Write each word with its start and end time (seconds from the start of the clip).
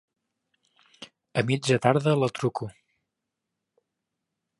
A 1.41 1.43
mitja 1.49 1.77
tarda 1.85 2.15
la 2.21 2.31
truco. 2.39 2.71